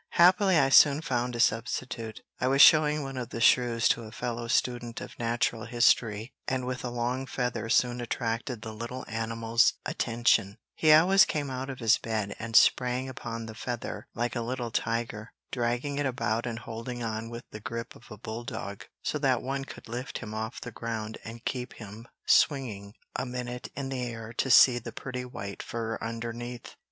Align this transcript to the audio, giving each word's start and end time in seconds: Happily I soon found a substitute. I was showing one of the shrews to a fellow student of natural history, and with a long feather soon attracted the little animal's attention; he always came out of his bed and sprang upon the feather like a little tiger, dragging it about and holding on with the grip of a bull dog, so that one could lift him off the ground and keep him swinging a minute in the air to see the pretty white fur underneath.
Happily 0.15 0.57
I 0.57 0.69
soon 0.69 1.01
found 1.01 1.35
a 1.35 1.39
substitute. 1.39 2.21
I 2.39 2.47
was 2.47 2.59
showing 2.59 3.03
one 3.03 3.17
of 3.17 3.29
the 3.29 3.39
shrews 3.39 3.87
to 3.89 4.01
a 4.01 4.11
fellow 4.11 4.47
student 4.47 4.99
of 4.99 5.19
natural 5.19 5.65
history, 5.65 6.33
and 6.47 6.65
with 6.65 6.83
a 6.83 6.89
long 6.89 7.27
feather 7.27 7.69
soon 7.69 8.01
attracted 8.01 8.63
the 8.63 8.73
little 8.73 9.05
animal's 9.07 9.73
attention; 9.85 10.57
he 10.73 10.91
always 10.91 11.23
came 11.23 11.51
out 11.51 11.69
of 11.69 11.77
his 11.77 11.99
bed 11.99 12.35
and 12.39 12.55
sprang 12.55 13.07
upon 13.07 13.45
the 13.45 13.53
feather 13.53 14.07
like 14.15 14.35
a 14.35 14.41
little 14.41 14.71
tiger, 14.71 15.33
dragging 15.51 15.99
it 15.99 16.07
about 16.07 16.47
and 16.47 16.57
holding 16.57 17.03
on 17.03 17.29
with 17.29 17.43
the 17.51 17.59
grip 17.59 17.95
of 17.95 18.09
a 18.09 18.17
bull 18.17 18.43
dog, 18.43 18.85
so 19.03 19.19
that 19.19 19.43
one 19.43 19.65
could 19.65 19.87
lift 19.87 20.17
him 20.17 20.33
off 20.33 20.59
the 20.59 20.71
ground 20.71 21.19
and 21.23 21.45
keep 21.45 21.73
him 21.73 22.07
swinging 22.25 22.95
a 23.15 23.23
minute 23.23 23.69
in 23.75 23.89
the 23.89 24.01
air 24.03 24.33
to 24.33 24.49
see 24.49 24.79
the 24.79 24.91
pretty 24.91 25.23
white 25.25 25.61
fur 25.61 25.99
underneath. 26.01 26.73